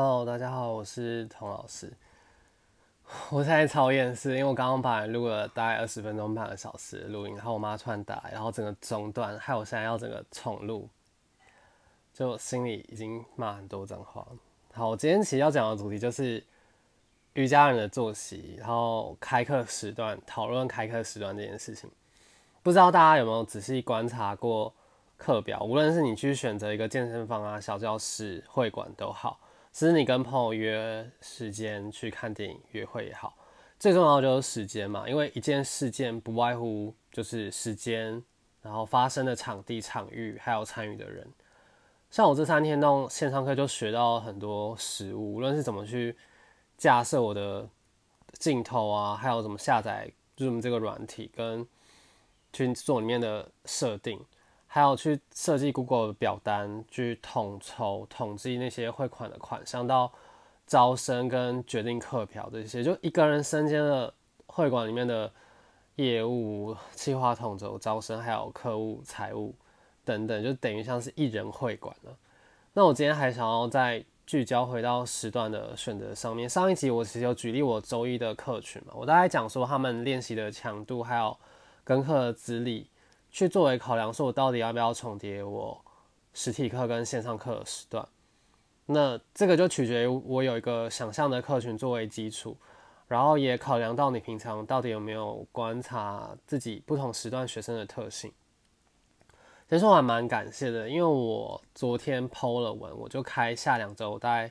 [0.00, 1.92] Hello，大家好，我是童老师。
[3.30, 10.88] 我现在超厌世，因为我刚刚把录了大概二十分钟、半个小时的录音，然后我妈突然打来，然后整个中断，害我现在要整个重录，
[12.14, 14.24] 就心里已经骂很多脏话。
[14.72, 16.40] 好，我今天其实要讲的主题就是
[17.32, 21.90] 瑜伽人的作息，然后开课时段讨论开课时段这件事情。
[22.62, 24.72] 不知道大家有没有仔细观察过
[25.16, 25.60] 课表？
[25.64, 29.40] 无论是你去选择一个健身房啊、小教室、会馆都好。
[29.72, 33.36] 其实你跟朋友约时间去看电影、约会也好，
[33.78, 35.08] 最重要的就是时间嘛。
[35.08, 38.22] 因为一件事件不外乎就是时间，
[38.60, 41.26] 然后发生的场地、场域，还有参与的人。
[42.10, 46.16] 像我这三天弄线上课，就学到很多实物，无论是怎么去
[46.76, 47.68] 架设我的
[48.32, 51.66] 镜头啊，还有怎么下载 Zoom 这个软体，跟
[52.52, 54.24] 去做里面的设定。
[54.70, 60.12] 还有去设计 Google 表单，去统筹统计那些汇款的款项，到
[60.66, 64.12] 招生跟决定课表这些，就一个人身兼了
[64.46, 65.32] 会馆里面的
[65.96, 69.54] 业务、计划统筹、招生，还有客户、财务
[70.04, 72.14] 等等，就等于像是一人会馆了。
[72.74, 76.46] 那我今天还想要再聚焦回到时段的选择上面。
[76.46, 81.34] 上一集我其实有举例我周一的客群嘛，我大概讲说他们练习的强度，还有
[81.82, 82.86] 跟课的资历。
[83.30, 85.84] 去作为考量，说我到底要不要重叠我
[86.32, 88.06] 实体课跟线上课的时段？
[88.86, 92.56] 那这个就取决于我有一个想象的客群作为基础，
[93.06, 98.32] 然后也考量到你平常到底有没有观察自己不同时段学生的特性。
[99.68, 104.50] 其实我还蛮感谢的，因为我昨天剖了文，我就开下两周，大概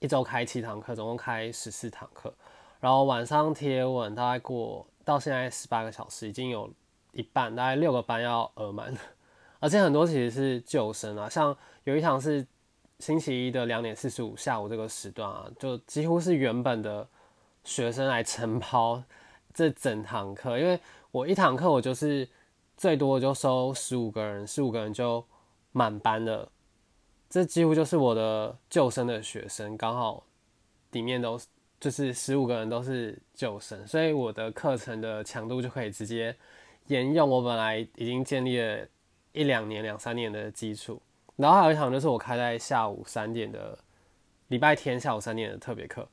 [0.00, 2.34] 一周开七堂课，总共开十四堂课，
[2.78, 6.70] 然后晚上贴文，大概过到现在十八个小时，已经有。
[7.12, 8.94] 一半大概六个班要额满，
[9.60, 12.46] 而且很多其实是救生啊，像有一堂是
[12.98, 17.08] 星期一的两点四十五下午这个时段啊，就几乎是原本的
[17.64, 19.02] 学生来承包
[19.52, 20.78] 这整堂课，因为
[21.10, 22.28] 我一堂课我就是
[22.76, 25.24] 最多就收十五个人，十五个人就
[25.72, 26.50] 满班了，
[27.28, 30.24] 这几乎就是我的救生的学生，刚好
[30.92, 31.40] 里面都
[31.80, 36.36] 就是十五个人都是救生，所以我的课程的强度就可以直接。
[36.88, 38.86] 沿用我本来已经建立了
[39.32, 41.00] 一两年、两三年的基础，
[41.36, 43.78] 然后还有一场就是我开在下午三点的
[44.48, 46.08] 礼拜天下午三点的特别课，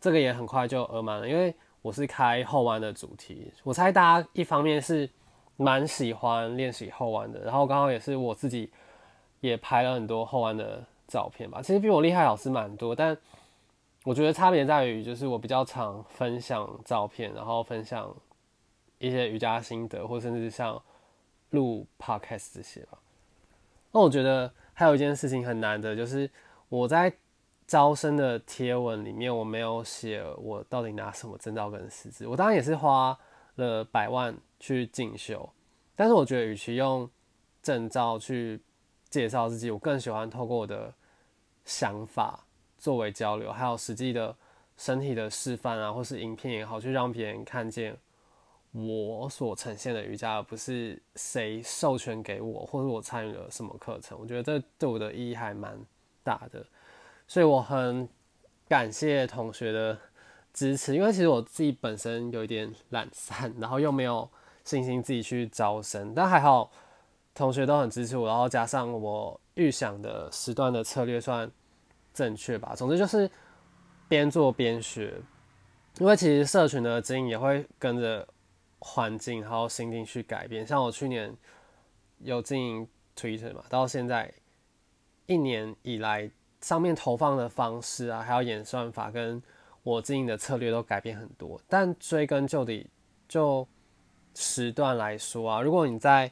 [0.00, 5.08] 这个也很快就额满了，因为我是开后弯的主题，我猜大家一方面是
[5.56, 8.70] 蛮喜欢练习后弯的，然后刚好也是我自己
[9.40, 13.16] 也拍了很多后弯的照片吧，其实比我厉害老师蛮多，但
[14.04, 18.14] 我觉得差别在于就是我比较常分享照片，然后分享。
[18.98, 20.80] 一些瑜伽心得，或甚至像
[21.50, 22.98] 录 podcast 这些吧。
[23.92, 26.30] 那我觉得还有一件事情很难的，就是
[26.68, 27.12] 我在
[27.66, 32.26] 招生的贴文里面，我没有写我到底拿什么证照跟师资。
[32.26, 33.18] 我当然也是花
[33.56, 35.48] 了百万去进修，
[35.96, 37.08] 但是我觉得与其用
[37.62, 38.60] 证照去
[39.08, 40.92] 介绍自己，我更喜欢透过我的
[41.64, 42.44] 想法
[42.78, 44.34] 作为交流，还有实际的
[44.76, 47.96] 身体的示范啊，或是影片也好，去让别人看见。
[48.72, 54.16] 我所呈现的瑜伽，而不是谁授权给我，或者我参与了什么课程。
[54.20, 55.78] 我觉得这对我的意义还蛮
[56.22, 56.64] 大的，
[57.26, 58.06] 所以我很
[58.68, 59.98] 感谢同学的
[60.52, 60.94] 支持。
[60.94, 64.28] 因为其实我自己本身有一点懒散，然后又没有
[64.64, 66.70] 信心自己去招生，但还好
[67.34, 71.50] 同学都很支持我，然后加上我预想的时段的策略算
[72.12, 72.74] 正确吧。
[72.76, 73.28] 总之就是
[74.08, 75.14] 边做边学，
[75.98, 78.28] 因为其实社群的经营也会跟着。
[78.80, 81.34] 环境还有心境去改变，像我去年
[82.20, 84.32] 有经营 Twitter 嘛，到现在
[85.26, 86.30] 一年以来，
[86.60, 89.42] 上面投放的方式啊，还有演算法跟
[89.82, 91.60] 我经营的策略都改变很多。
[91.68, 92.88] 但追根究底，
[93.28, 93.66] 就
[94.34, 96.30] 时段来说啊，如果你在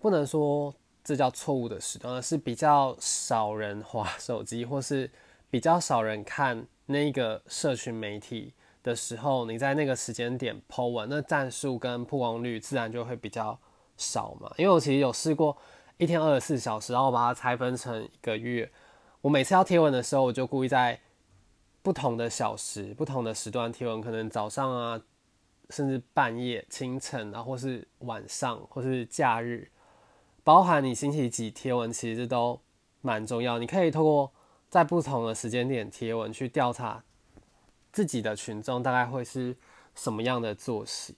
[0.00, 5.10] 不能说这叫错误的时段，而是比较少人滑手机，或是
[5.50, 8.52] 比较少人看那个社群媒体。
[8.82, 13.58] 的时候，你在那个时间点 Po 文，那战术跟曝光率自然就会比较
[13.96, 14.52] 少嘛。
[14.56, 15.56] 因为我其实有试过
[15.96, 18.70] 一天二十四小时，然后我把它拆分成一个月。
[19.20, 20.98] 我每次要贴文的时候，我就故意在
[21.82, 25.00] 不同的小时、不同的时段贴文，可能早上啊，
[25.70, 29.70] 甚至半夜、清晨啊，或是晚上，或是假日，
[30.44, 32.60] 包含你星期几贴文，其实都
[33.00, 33.58] 蛮重要。
[33.58, 34.32] 你可以透过
[34.68, 37.02] 在不同的时间点贴文去调查。
[37.98, 39.56] 自己的群众大概会是
[39.96, 41.16] 什么样的作息？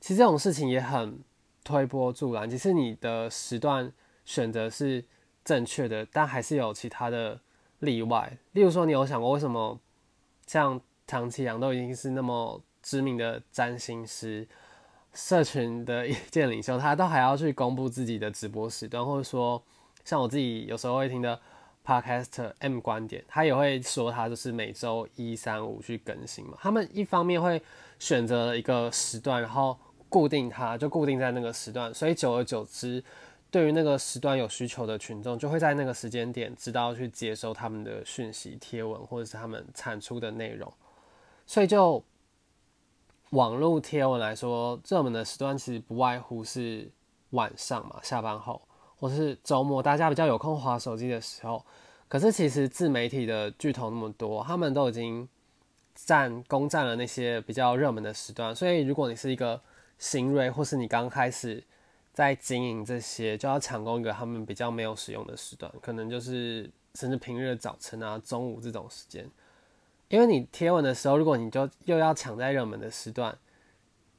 [0.00, 1.20] 其实这种事情也很
[1.62, 2.50] 推波助澜。
[2.50, 3.92] 其实你的时段
[4.24, 5.04] 选择是
[5.44, 7.40] 正确的，但还是有其他的
[7.78, 8.36] 例外。
[8.54, 9.78] 例如说，你有想过为什么
[10.48, 14.48] 像唐启阳都已经是那么知名的占星师、
[15.12, 19.62] 社群的意见领袖，他都还要去公布自己的直播时段，或者说
[20.04, 21.40] 像我自己有时候会听的
[21.88, 26.58] Podcast M 观点，他也会说他就是每周一、三、五去更新嘛。
[26.60, 27.62] 他们一方面会
[27.98, 29.74] 选择一个时段，然后
[30.10, 33.02] 固定它，就固定在那个时段，所以久而久之。
[33.50, 40.70] 对于那个时段有需求的群众，就会在那个时间点知道去接收他们的讯息、贴文或者是他们产出的内容。
[41.46, 42.04] 所以就
[43.30, 46.90] 网络贴文来说，热门的时段其实不外乎是
[47.30, 48.60] 晚上嘛，下班后
[48.98, 51.64] 或是周末，大家比较有空划手机的时候。
[52.08, 55.28] 可是其实自媒体的巨头那么多，他们都已经
[55.94, 58.54] 占攻占了那些比较热门的时段。
[58.56, 59.60] 所以如果你是一个
[59.98, 61.62] 新锐，或是你刚开始，
[62.14, 69.30] 在经营这些，就要抢攻一个他们比较没有使用的时段，可能就是甚至平日的早晨啊、中午这种时间。
[70.08, 73.36] 因为你贴文的时候，如果你就又要抢在热门的时段，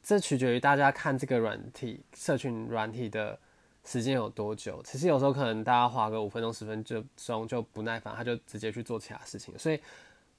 [0.04, 3.40] 这取决于大家看这个软体、社群软体的
[3.90, 4.82] 时间有多久。
[4.86, 9.58] 其实有时候可能大家花个五分钟、十分钟就不耐烦，他就直接去做其他事情。
[9.58, 9.80] 所以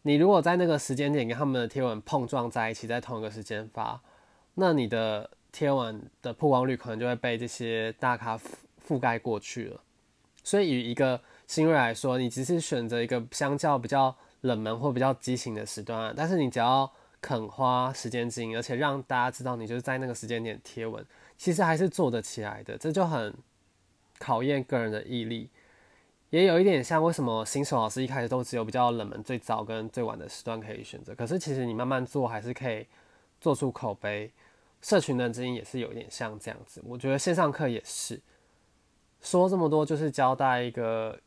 [0.02, 4.00] 你如果在那个时间点跟他们的贴文碰撞在一起，在同一个时间发，
[4.54, 5.28] 那你的。
[5.52, 8.42] 贴文的曝光率可能就会被这些大咖覆
[8.86, 9.80] 覆盖过去了，
[10.44, 16.88] 所以以一个新锐来说，你只是选择一个相较比较冷门或比较畸形的时段，但是你只要
[17.20, 21.04] 肯花时间经营，而且让大家知道你就是在那个时间点贴文，
[21.40, 22.76] 其实还是做得起来的。
[22.76, 23.34] 这就很
[24.18, 25.48] 考验个人的毅力，
[26.28, 32.86] 也有一点像为什么新手老师一开始都只有比较冷门、最早跟最晚的时段可以选择，可是其实你慢慢做还是可以
[33.40, 34.30] 做出口碑。
[34.82, 38.20] 社群的经营也是有一点像这样子，我觉得线上课也是。
[39.22, 41.18] 说这么多就是交代一个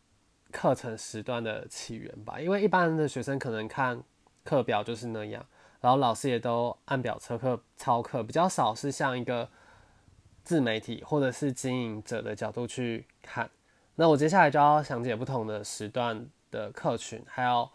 [0.51, 4.03] 课程时段的起源吧，因为一般的学生可能看
[4.43, 5.43] 课表就是那样，
[5.81, 9.49] 然后老师也都按表操课操课，比较少是像一个
[10.43, 13.49] 自媒体或者是经营者的角度去看。
[13.95, 17.69] 那我接下来就要讲解不同的时段的客群，还有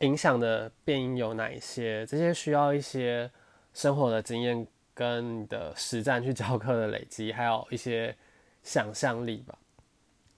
[0.00, 3.30] 影响的变因有哪一些，这些需要一些
[3.74, 4.66] 生活的经验。
[4.98, 8.16] 跟你的实战去教课的累积，还有一些
[8.62, 9.54] 想象力吧。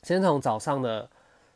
[0.02, 1.08] 先从早上的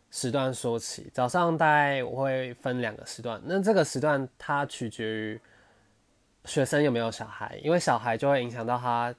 [0.09, 3.43] 时段说起，早上大概我会分两个时段。
[3.45, 5.41] 那这个时段它取决于
[6.45, 9.13] 学生有没有小孩，因为小孩就会影响到他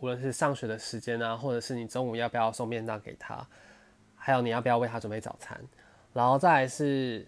[0.00, 3.46] 无论是上学的时间啊，或者是你中午要不要送便当给他，
[4.16, 5.60] 还有你要不要为他准备早餐。
[6.12, 7.26] 然后再来是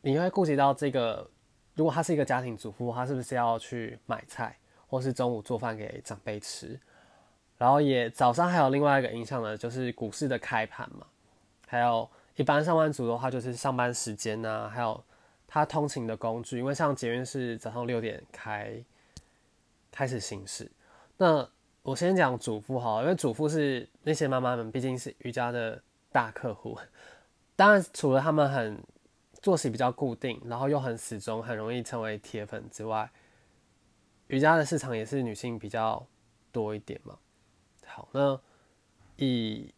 [0.00, 1.30] 你会顾及到这个，
[1.74, 4.58] 如果他是一个家庭主妇，他是不是要去买菜？
[4.86, 6.78] 或是中午做饭给长辈吃，
[7.58, 11.04] 然后也早上还有另外一个影响呢，就是股市的开盘嘛，
[11.66, 15.02] 还有一般上班族的话，就是上班时间呐，还有
[15.48, 18.84] 他通勤的工具，因为像捷运是早上六点开
[19.90, 20.70] 开始行驶。
[21.16, 21.48] 那
[21.84, 26.78] 我先讲主妇哈，因为主妇是那些妈妈们，毕竟是瑜伽的大客户。
[27.54, 28.82] 当然，除了他们很
[29.42, 33.10] 作息比较固定，然后又很始终，很容易成为铁粉之外。
[34.28, 36.04] 瑜伽的市场也是女性比较
[36.50, 37.18] 多一点嘛。
[37.84, 38.40] 好，那
[39.16, 39.74] 以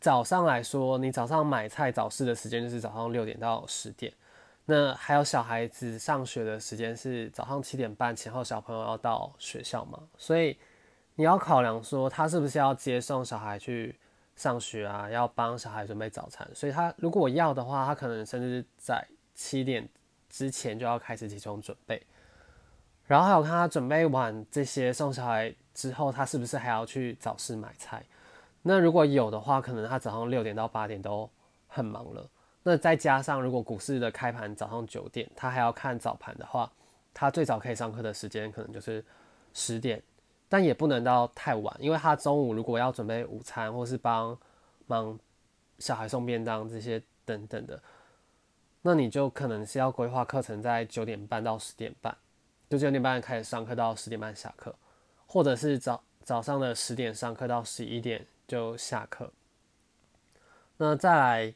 [0.00, 4.12] 早上来说，你早上买菜早市的时间就是早上六点到十点。
[4.64, 10.58] 那还有小孩子上学的时间是早上七点半前后，小朋友要到学校嘛，所以
[11.18, 13.98] 你要考量说他是不是要接送小孩去
[14.36, 16.48] 上学啊，要帮小孩准备早餐。
[16.54, 19.88] 所以他如果要的话，他可能甚至在七点
[20.30, 22.00] 之前就要开始集中准备。
[23.04, 28.00] 然后还有看他准备完这些送小孩之后，他是不是还要去早市买菜？
[28.62, 31.28] 那如果有的话，可能他早上六点到八点都
[31.66, 32.30] 很忙了。
[32.62, 36.70] 那再加上如果股市的开盘早上九点，他还要看早盘的话，
[37.12, 39.04] 他最早可以上课的时间可能就是
[39.52, 40.00] 十点，
[40.48, 44.38] 但也不能到太晚，因为他中午如果要准备午餐或是帮
[44.86, 45.18] 忙
[45.78, 47.82] 小孩送便当这些等等的，
[48.82, 52.16] 那你就可能是要规划课程在九点半到十点半。
[52.70, 54.74] 就九点半开始上课到十点半下课，
[55.26, 59.32] 或者是早早上的十点上课到十一点就下课。
[60.76, 61.54] 那再来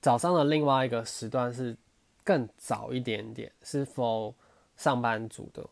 [0.00, 1.76] 早上的另外一个时段是
[2.24, 4.34] 更早一点点，是否
[4.76, 5.64] 上班族的？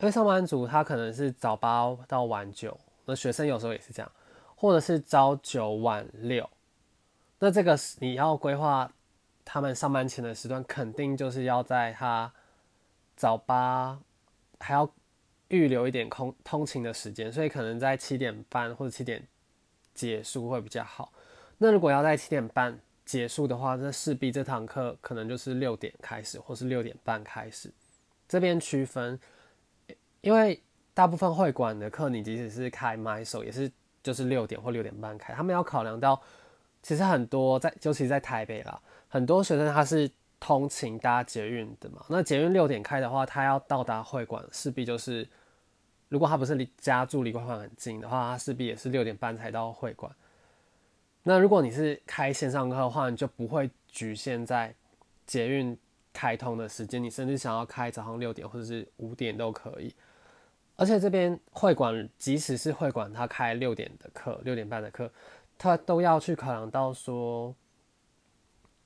[0.00, 4.12] 因为上班族他可能是早八到晚九，那学生有时候也是这样，
[4.56, 6.48] 或者是朝九晚六。
[7.38, 8.92] 那这个你要规划
[9.44, 12.32] 他们上班前的时段，肯定就是要在他。
[13.16, 14.00] 早八
[14.60, 14.90] 还要
[15.48, 19.22] 预留一点空通勤的时间，所以可能在七点半或者七点
[19.92, 21.12] 结束会比较好。
[21.58, 27.70] 那如果要在七点半结束的话，那势必这堂课可能就是六点开始，或是六点半开始。
[28.26, 29.20] 这边区分，
[30.20, 30.60] 因为
[30.92, 33.70] 大部分会馆的课，你即使是开麦手，也是
[34.02, 35.32] 就是六点或六点半开。
[35.32, 36.20] 他们要考量到，
[36.82, 42.04] 其实很多在，尤其在台北啦，很多学生他是通勤搭捷运的嘛。
[42.08, 45.26] 那捷运六点开的话，他要到达会馆，势必就是，
[46.08, 50.14] 如果他不是离家住离会馆很近的话，他势必也是六点半才到会馆。
[51.22, 54.74] 那如果你是开线上课的话，你就不会局限在
[55.26, 55.76] 捷运
[56.12, 59.94] 开通的时间，你甚至想要开早上六点或者是五点都可以。
[60.80, 65.12] 而且这边会馆，即使是会馆，他开六点的课、六点半的课，
[65.58, 67.54] 他都要去考量到说，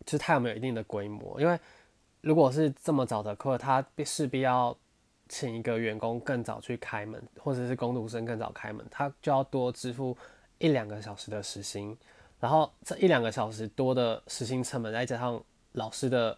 [0.05, 1.41] 就是他有没有一定的规模。
[1.41, 1.57] 因为
[2.21, 4.77] 如果是这么早的课，它势必要
[5.29, 10.19] 请一个员工更早去开门，或者是工读生更早开门，他就要多支付
[10.59, 11.97] 一两个小时的时薪。
[12.41, 15.41] 然后这一两个小时多的时薪成本，再加上
[15.75, 16.37] 老师的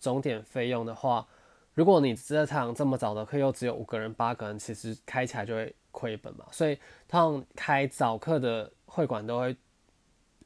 [0.00, 1.28] 钟点费用的话，
[1.74, 6.46] 如果你这场这么早的课又只有五个人、八个人，其实开起来就会亏本嘛。
[6.50, 6.76] 所以
[7.06, 9.56] 通常开早课的会馆都会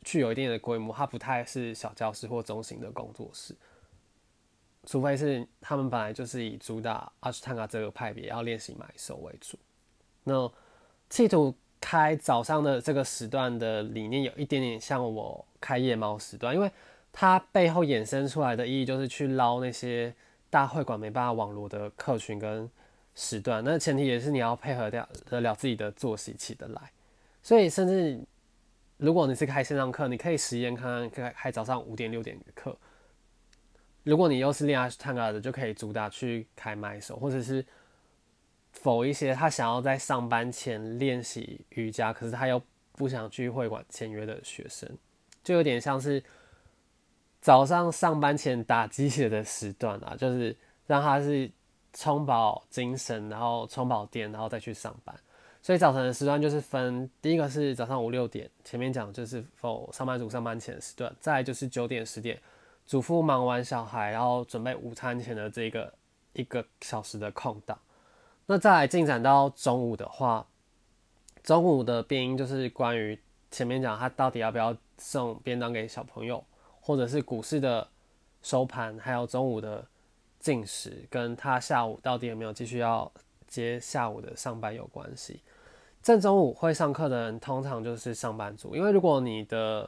[0.03, 3.55] 具有一定的规模，它不太是小教室或中型的工作室，
[4.85, 9.59] 除非是他们本来就是以主打阿斯坦卡这个派别要练习买手为主。
[10.25, 10.53] 那
[11.09, 11.55] 企图。
[11.81, 16.69] 开早上的这个时段的理念有一点点像我开夜猫时段，因为
[17.13, 20.13] 它背后衍生出来的意义就是去捞那些
[20.51, 22.69] 大会馆没办法网罗的客群跟
[23.15, 26.93] 时段，那前提也是你要配合掉得了自己的作息起得来。
[27.43, 28.21] 所以甚至
[28.97, 32.77] 如果你是开线上课，你可以实验看看开开早上五点六点的课。
[34.05, 37.65] 如果你又是练阿斯坦卡的，就可以主打去开麦手，或者是。
[38.71, 42.63] 否一些他想要在上班前练习瑜伽，可是他又
[42.93, 44.89] 不想去会馆签约的学生，
[45.43, 46.23] 就有点像是
[47.49, 50.55] 早上上班前打鸡血的时段啊， 就是
[50.87, 51.51] 让他是
[51.95, 55.19] 充饱精神，然后充饱电，然后再去上班。
[55.63, 62.39] 所以早晨的时段就是分，第一个是早上五六点，前面讲就是否上班族上班前的时段，再就是九点十点，
[62.87, 65.91] 主妇忙完小孩，然后准备午餐前的这个
[66.35, 67.79] 一个小时的空档。
[68.45, 70.47] 那再来进展到中午的话，
[71.43, 73.19] 中午的变音就是关于
[73.51, 76.45] 前面讲他到底要不要送便当给小朋友，
[76.89, 77.87] 或者是股市的
[78.41, 79.87] 收盘，还有中午的
[80.41, 83.13] 进食，跟他下午到底有没有继续要
[83.47, 85.43] 接下午的上班有关系。
[86.03, 89.87] 正中午会上课的人通常就是上班族，因为如果你的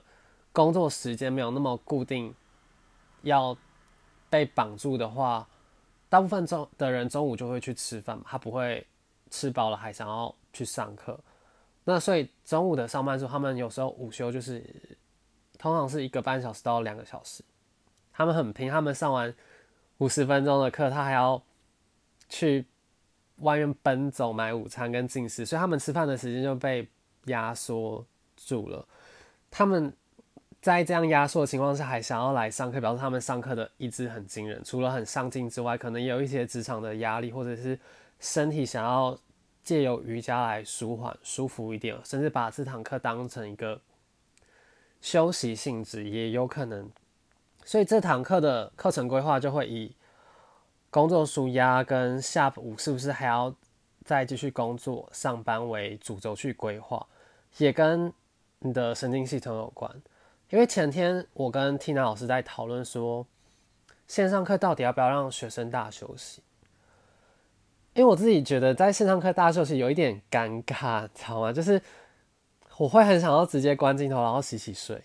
[0.53, 2.35] 工作时间没有那么固定，
[3.23, 3.57] 要
[4.29, 5.49] 被绑住的话。
[6.11, 8.87] 大部分中的人中午就会去吃饭，他不会
[9.31, 11.19] 吃饱了还想要去上课。
[11.85, 14.63] 那所以中午的上班族，他们有时候午休就是
[15.61, 17.45] 通常是一个半小时到两个小时，
[18.13, 19.33] 他们很拼，他们上完
[19.99, 21.41] 五十分钟的课，他还要
[22.29, 22.65] 去
[23.37, 26.89] 外面奔走买午餐跟进食，所以他们吃饭的时间就被
[27.27, 28.05] 压缩
[28.37, 28.85] 住了。
[29.51, 29.93] 他们。
[30.63, 34.63] 在这样压缩的情况下，还想要来上课，表示他们上课的意志很惊人。
[34.63, 37.81] 除了很上进之外，可能也有一些职场的压力，或者是
[38.19, 39.19] 身体想要
[39.65, 43.81] 借由瑜伽来舒缓、舒服一点，甚至把这堂课当成一个
[45.01, 46.91] 休息性质也有可能。
[47.65, 49.95] 所以这堂课的课程规划就会以
[50.91, 53.55] 工作舒压跟下午是不是还要
[54.05, 57.07] 再继续工作上班为主轴去规划，
[57.59, 58.13] 也跟
[58.59, 59.91] 你的神经系统有关。
[60.49, 63.25] 因为前天我跟 Tina 老师在讨论说，
[64.09, 66.43] 线上课到底要不要让学生大休息？
[67.95, 71.53] 因为我自己觉得在线上课大休息有一点尴尬，知道吗？
[71.53, 71.81] 就是
[72.81, 74.99] 我会很想要直接关镜头，然后洗洗睡。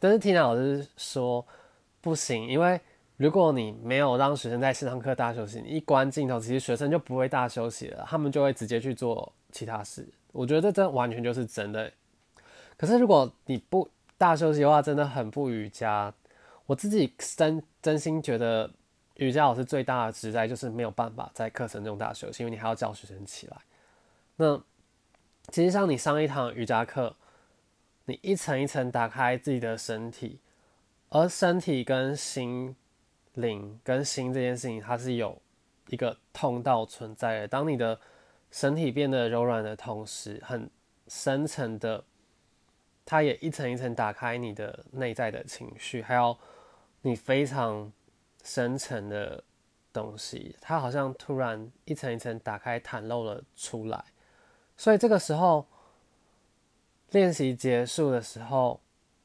[0.00, 1.46] 但是 Tina 老师说
[2.00, 2.80] 不行，因为
[3.18, 10.08] 如果你没有让学生在线上课大休息，你一关镜头，其实学生就不会大休息了，他们就会直接去做其他事。
[10.32, 11.92] 我觉得这完全就是真的。
[12.78, 16.10] 可是如果你不大休息的话真的很不瑜伽，
[16.64, 18.70] 我自己真真心觉得
[19.16, 23.56] 瑜伽老师最大的职责就是没有办法在课程中大休息，因为你还要叫学生起来。
[24.36, 24.58] 那
[25.50, 27.16] 其实像你上一堂瑜伽课，
[28.04, 30.40] 你一层一层打开自己的身体，
[31.08, 32.76] 而身体跟心
[33.34, 35.40] 灵跟心这件事情，它是有
[35.88, 37.48] 一个通道存在的。
[37.48, 37.98] 当你的
[38.50, 40.70] 身体变得柔软的同时，很
[41.06, 42.04] 深层的。
[43.10, 46.36] 它也一层一层打开你的内在的情绪，还有
[47.00, 47.90] 你非常
[48.44, 49.42] 深层的
[49.94, 54.04] 东西，它好像突然一层一层打开，袒露了出来。
[54.78, 55.66] 所以这个时候
[57.10, 58.80] 练习结束的时候，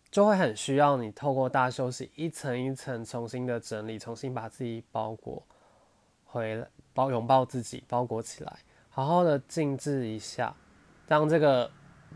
[0.10, 5.44] 就会很需要你透过大休息一层一层重新的整理，重新把自己包裹
[6.26, 8.58] 回来，包拥抱自己，包裹起来，
[8.90, 10.56] 好好的静置一下，
[11.08, 11.70] 让这个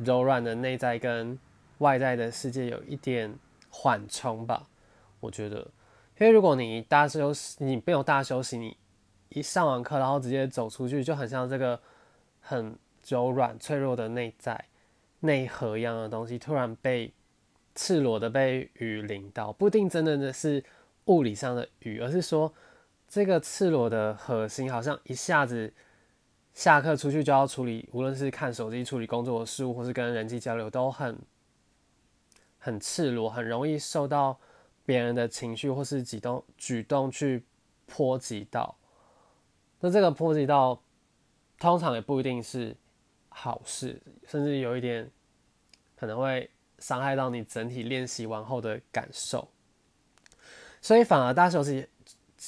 [0.03, 1.37] 柔软的内在跟
[1.77, 3.37] 外在的世界有一点
[3.69, 4.67] 缓冲吧。
[5.19, 5.59] 我觉得，
[6.19, 8.75] 因为如果你大休息，你没有大休息，你
[9.29, 11.79] 一上完课然后直接走出去，就很像这个
[12.39, 12.75] 很
[13.07, 14.65] 柔软脆弱的内在
[15.21, 17.13] 内核一样的东西，突然被。
[17.79, 20.63] 赤裸的被雨淋到，不一定真的是
[21.05, 22.51] 物理上的雨，而是说
[23.07, 25.71] 这个赤裸的核心好像一下子
[26.55, 31.19] 下课出去就要处理，无论是看手机、处理工作的事物，或是跟人际交流，都很
[32.57, 34.39] 很赤裸，很容易受到
[34.83, 37.43] 别人的情绪或是举动举动去
[37.85, 38.75] 波及到。
[39.81, 40.81] 那这个波及到，
[41.59, 42.75] 通常也不一定是
[43.37, 45.09] 好事，甚至有一点
[45.95, 46.49] 可能会。
[46.79, 49.49] 伤害到你整体练习完后的感受，
[50.79, 51.87] 所以反而大休息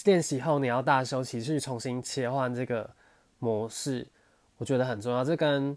[0.04, 2.88] 练习后，你要大休息去重新切换这个
[3.40, 4.06] 模式，
[4.58, 5.24] 我觉得很重要。
[5.26, 5.76] 这跟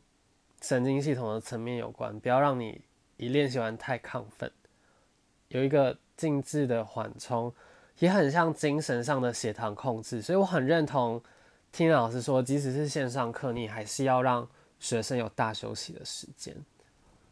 [0.60, 2.78] 神经系统的层面有关，不要让你
[3.16, 4.52] 一练习完太亢奋，
[5.48, 7.50] 有一个静置的缓冲，
[8.00, 10.20] 也很像精神上的血糖控制。
[10.20, 11.22] 所以我很认同
[11.72, 14.46] 听老师说，即使是线上课，你还是要让
[14.82, 16.54] 学生有大休息的时间。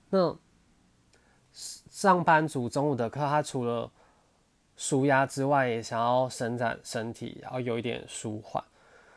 [0.08, 0.34] 那。
[1.90, 3.90] 上班族中午的课，他除了
[4.76, 8.62] 舒压之外，也想要伸展身体，然后有一点舒缓。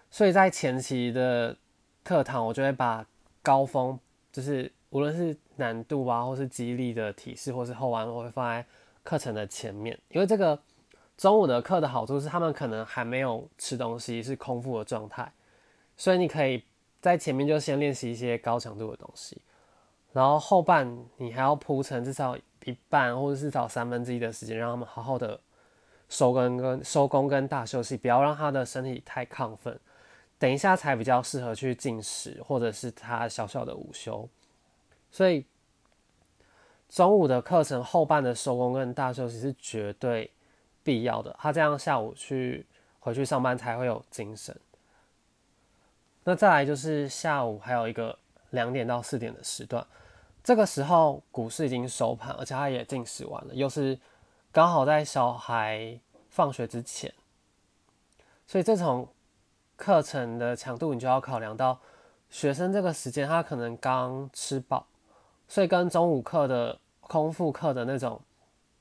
[0.10, 1.56] 所以在前期的
[2.04, 3.06] 课堂，我就会把
[3.44, 4.00] 高峰，
[4.32, 8.66] 就是无论是难度啊，或是激励的提示，或是后弯，我会放在
[9.04, 9.98] 课程的前面。
[10.10, 10.60] 因为这个
[11.16, 15.32] 中午的课的好处是，他们可能还没有吃东西，是空腹的状态，
[15.96, 16.64] 所以你可以
[17.04, 19.42] 在前面就先练习一些高强度的东西。
[20.14, 25.38] 然后后半你还要铺成至少一半或者至少三分之一的时间，让他们好好的
[26.08, 29.78] 收工跟收工跟大休息，不要让他的身体太亢奋，
[30.40, 34.30] 等一下才比较适合去进食或者是他小小的午休。
[35.12, 35.46] 所以
[36.88, 40.32] 中午的课程后半的收工跟大休息是绝对
[40.84, 42.66] 必要的，他这样下午去
[43.02, 44.58] 回去上班才会有精神。
[46.24, 48.18] 那再来就是下午还有一个
[48.52, 49.86] 两点到四点的时段。
[50.44, 53.98] 这个时候股市已经收盘，而且它也进食完了，又是
[54.52, 55.98] 刚好在小孩
[56.30, 57.14] 放学之前，
[58.46, 59.08] 所以这种
[59.78, 61.80] 课程的强度你就要考量到
[62.30, 64.86] 学生这个时间，他可能刚吃饱，
[65.48, 68.20] 所以跟中午课的空腹课的那种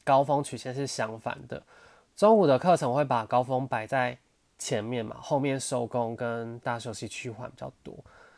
[0.02, 1.62] 高峰曲线是相反的。
[2.16, 4.18] 中午的课程会把高峰摆在
[4.62, 7.92] 前面嘛，后面收工跟大休息趋缓比较多。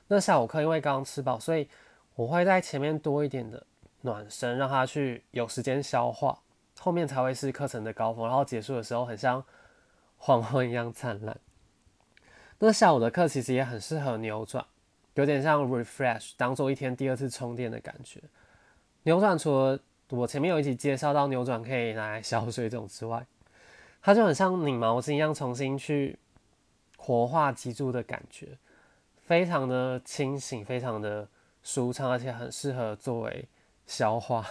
[0.08, 1.68] 那下午课因为刚吃饱，所以
[2.14, 3.66] 我会在前面多一点的
[4.00, 6.38] 暖身，让他去有时间消化，
[6.78, 9.44] 后面才会是课程的高峰，然后结束的时候很像
[10.16, 11.38] 黄昏一样灿烂。
[12.58, 14.64] 那下午的课其实也很适合扭转，
[15.14, 18.22] 有点像 refresh，当做一天第二次充电的感觉。
[19.02, 19.78] 扭转除了
[20.10, 23.26] 我前面有一集介绍到扭转可以拿来消 水肿之外，
[24.04, 26.16] 它就很像拧毛巾一样，重新去
[26.96, 28.58] 活化脊柱的感觉，
[29.16, 31.26] 非常的清醒，非常的。
[31.66, 33.48] 舒畅，而且很适合作为
[33.86, 34.44] 消化。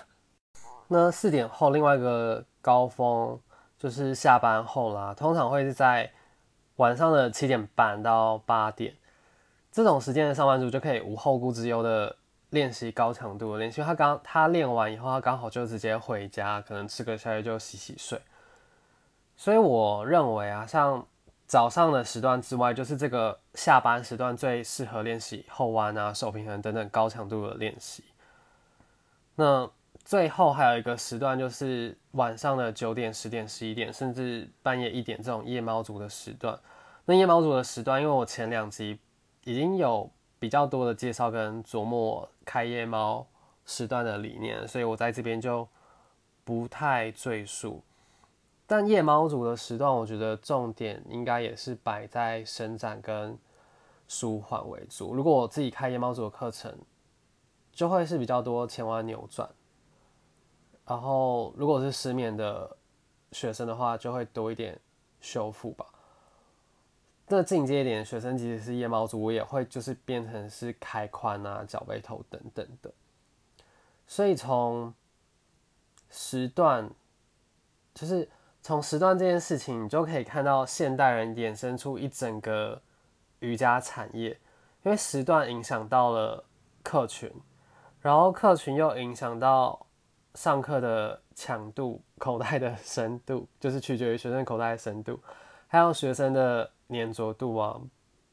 [0.87, 3.39] 那四点后，另外一个高峰
[3.77, 6.11] 就是下班后啦，通常会是在
[6.77, 8.95] 晚上的七点半到八点，
[9.71, 12.15] 这种时间的上班族就可以无后顾之忧的
[12.49, 13.83] 练习高强度的练习。
[13.83, 18.19] 他刚他练完以后，他刚好就直接回家，可能吃个宵夜就洗洗睡。
[19.35, 21.05] 所以我认为啊，像。
[21.45, 28.03] 早上的时段之外，就是这个下班时段最适合练习后弯啊、手平衡等等高强度的练习。
[29.35, 29.69] 那
[30.03, 36.57] 最后还有一个时段，就是晚上的九点、十点、十一点，甚至半夜一点这种夜猫族的时段。
[37.05, 38.97] 那夜猫族的时段，因为我前两集
[39.43, 43.27] 已经有比较多的介绍跟琢磨开夜猫
[43.65, 45.67] 时段的理念，所以我在这边就
[46.43, 47.83] 不太赘述。
[48.65, 53.37] 但夜猫族的时段，我觉得重点应该也是摆在伸展跟
[54.07, 55.13] 舒缓为主。
[55.13, 56.75] 如果我自己开夜猫族的课程，
[57.73, 59.47] 就会是比较多前弯扭转。
[60.87, 62.77] 然后，如果是失眠的
[63.33, 64.79] 学生的话，就会多一点
[65.19, 65.85] 修复吧。
[67.27, 72.91] 那进阶一点学生，即使是夜猫族，我也会就是变成是开髋啊、脚背头等等的。
[74.07, 74.93] 所以从
[76.09, 76.89] 时段
[77.93, 78.27] 就是。
[78.63, 82.81] 从时段这件事情，你就可以看到现代人衍生出一整个
[83.39, 84.29] 瑜伽产业，
[84.83, 86.41] 因为时段影响到了
[86.81, 87.29] 客群，
[87.99, 89.85] 然后客群又影响到
[90.35, 95.19] 上课的强度、口袋的深度，就是取决于学生口袋的深度，
[95.67, 97.77] 还有学生的粘着度啊。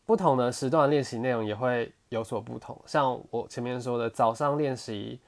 [0.06, 2.80] 不同的时段练习内容也会有所不同。
[2.86, 5.20] 像我前面说的，早上练习，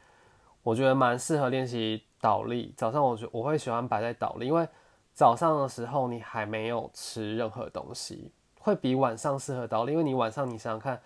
[0.63, 2.73] 我觉得蛮适合练习倒立。
[2.77, 4.69] 早上我觉我会喜欢摆在倒立，因为
[5.13, 9.93] 早上的时候你还没有吃任何东西，会比晚上适合倒立。
[9.93, 11.01] 因为你晚上你想想看。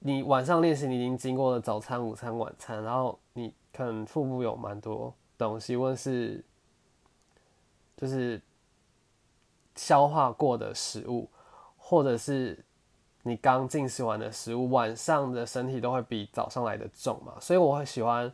[0.00, 6.44] 你晚上练习，你已经经过了早餐、午餐、晚餐，然后你可能腹部有蛮多东西，或是
[7.96, 8.40] 就是
[9.76, 11.26] 消化过的食物，
[11.78, 12.62] 或者是
[13.22, 18.30] 你刚进食完的食物，晚上的身体都会比早上来的重嘛，所以我会喜欢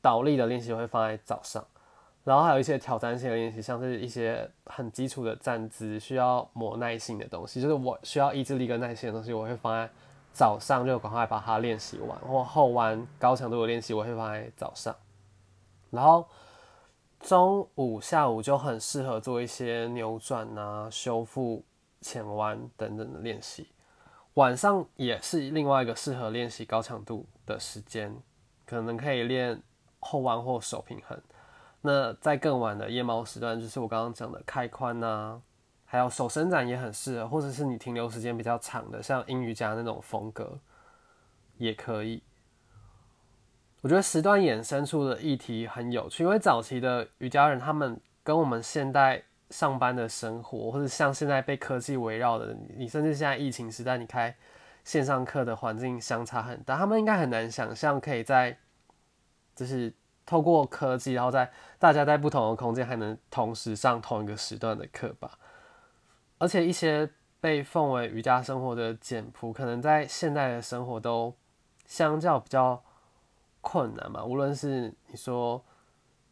[0.00, 1.66] 倒立的练习会放在早上，
[2.24, 9.92] 然后还有一些挑战性的练习，像是一些很基础的站姿，需要磨耐性的东西，就是我需要意志力跟耐心的东西，我会放在。
[10.36, 14.92] 早上就赶快把它练习完，或后弯高强度的练习我会放在早上，
[15.90, 16.26] 然后
[17.20, 21.64] 中午、下午就很适合做一些扭转啊、修复
[22.00, 23.68] 前弯等等的练习。
[24.32, 28.12] 晚上也是另外一个适合练习高强度的时间，
[28.66, 29.62] 可能可以练
[30.00, 31.16] 后弯或手平衡。
[31.86, 35.42] 那在更晚的夜猫时段，就是我刚刚讲的开髋啊。
[35.86, 40.58] 还有手伸展也很适合，或者是你停留时间比较长的，像英瑜伽那种风格
[41.56, 42.20] 也可以。
[43.80, 54.34] 我觉得时段衍生出的议题很有趣，因为早期的瑜伽人他们跟我们现代上班的生活，或者像现在被科技围绕的，你甚至现在疫情时代，你开
[54.82, 58.58] 线上课的环境相差很大，他们应该很难想象可以在
[59.54, 59.94] 就是
[60.26, 65.38] 透过科技，然后在大家在不同的空间还能同时上同一个时段的课吧。
[66.38, 67.08] 而且一些
[67.40, 71.34] 被奉为瑜伽生活的简朴，可能在现代的生活都
[71.86, 72.82] 相较比较
[73.60, 74.24] 困难嘛。
[74.24, 75.62] 无论是你说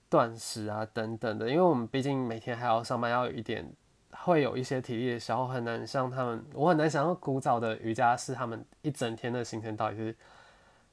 [0.09, 3.71] 断食啊等等的，因为我们毕竟每天还要上班，要有一点
[4.11, 10.17] 会有一些体力的消耗，很难像他们，我很难想象古早的瑜伽是他们一整天的行程到底是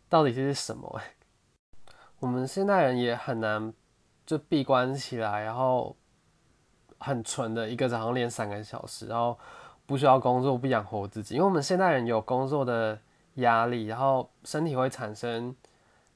[0.07, 1.01] 到底是什么。
[2.19, 3.73] 我们现代人也很难
[4.25, 5.95] 就闭关起来，然后。
[7.01, 9.39] 很纯的一个早上练三个小时，然后
[9.85, 11.35] 不需要工作，不养活自己。
[11.35, 12.99] 因为我们现代人有工作的
[13.35, 15.55] 压力，然后身体会产生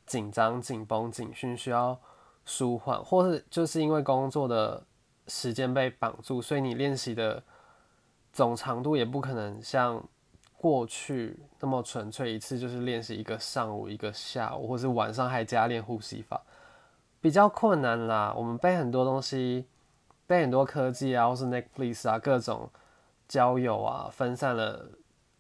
[0.06, 1.98] 紧张、紧绷、紧讯，需要
[2.44, 4.86] 舒缓，或是就是因为工作的
[5.28, 7.42] 时间被绑住，所以你练习的
[8.34, 10.04] 总长度也不可能像
[10.64, 16.42] 过去那么纯粹，一次就是练习一个上午、一个下午，或是晚上还加练呼吸法，
[17.20, 18.34] 比较困难啦。
[18.38, 19.66] 我们背很多东西。
[20.26, 22.70] 被很多科技啊，或是 Netflix 啊，各种
[23.28, 24.88] 交友啊，分散了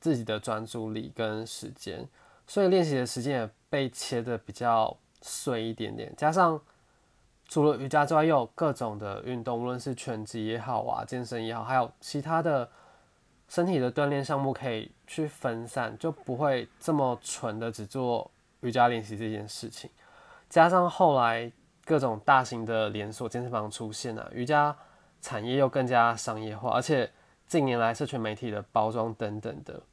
[0.02, 2.06] 自己的专注力跟时间，
[2.46, 6.14] 所以练习的时间也被切的比较碎一点点。
[6.18, 6.60] 加上
[7.48, 12.70] 除了瑜伽之外，又有各种的运动，无论是拳击也好啊，健身也好，还有其他的
[13.54, 19.92] 身体的锻炼项目可以去分散，就不会这么纯的只做瑜伽练习这件事情。
[20.50, 21.52] 加上后来。
[21.86, 24.74] 各种大型的连锁健身房出现了，瑜伽
[25.20, 27.12] 产业又更加商业化，而且
[27.46, 29.84] 近年来社群媒体的包装等等的。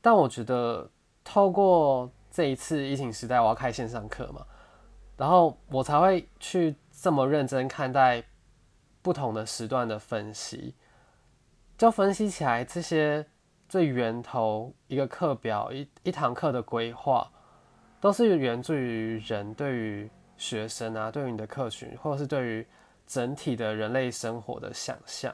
[0.00, 0.88] 但我觉得，
[1.24, 4.46] 透过这一次疫情时代，我要开线上课嘛，
[5.16, 8.22] 然后我才会去这么认真看待
[9.02, 10.76] 不同的时段的分析，
[11.82, 13.26] 就分析起来这些
[13.68, 17.28] 最源头一个课表一一堂课的规划，
[18.00, 20.08] 都是源自于人对于。
[20.38, 22.66] 学生啊，对于你的客群，或者是对于
[23.06, 25.32] 整体的人类生活的想象，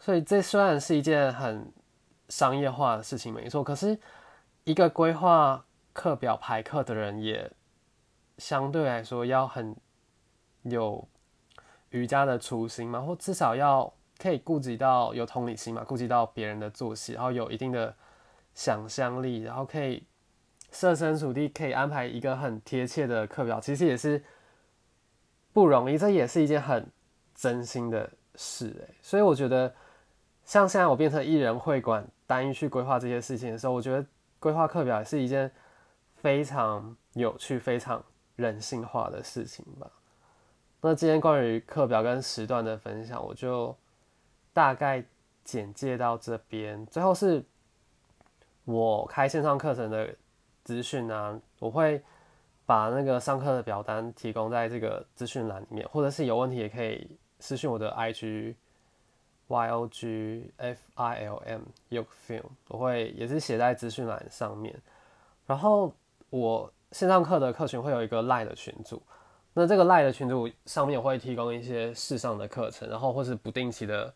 [0.00, 1.72] 所以这虽然是一件很
[2.28, 3.62] 商业化的事情，没错。
[3.62, 3.96] 可是，
[4.64, 7.48] 一个规划课表排课的人，也
[8.38, 9.76] 相对来说要很
[10.62, 11.06] 有
[11.90, 17.94] 瑜伽的初心嘛，或至少要可以顾及到有同理心嘛，顾及到别人的作息，然后有一定的
[18.54, 20.02] 想象力，然后可以。
[20.72, 24.22] 设身处地可以安排一个很贴切的课表，其实也是
[25.52, 26.86] 不容易，这也是一件很
[27.34, 28.94] 真心的事诶。
[29.00, 29.72] 所以我觉得，
[30.44, 34.04] 像现在我变成艺人会馆，单一去规划这些事情的时候，我觉得
[34.38, 35.50] 规划课表也是一件
[36.16, 39.90] 非常有趣、非常人性化的事情吧。
[40.82, 43.74] 那今天关于课表跟时段的分享，我就
[44.56, 45.04] 大概
[45.44, 46.86] 简介到这边。
[46.86, 47.44] 最后是
[48.64, 50.16] 我开线上课程的。
[50.66, 52.02] 资讯啊，我会
[52.64, 58.56] 把那个上课的表单提供在这个资讯栏里面，或者是有问题也可以私信我的 IG
[59.46, 64.76] Y O G F I L M y o k Film，我会也是写在资讯栏上面。
[65.46, 65.94] 然后
[66.30, 69.00] 我线上课的课群会有一个 Line 的群组，
[69.54, 74.12] 那这个赖的群组上面会提供一些试上的课程，然后或是不定期的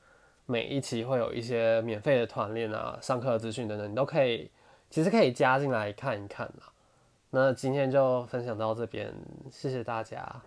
[0.50, 4.50] 每一期会有一些免费的团练啊、上课资讯等等，你都可以，
[4.90, 6.72] 其实可以加进来看一看啦。
[7.30, 9.14] 那今天就分享到这边，
[9.48, 10.42] 谢谢大家。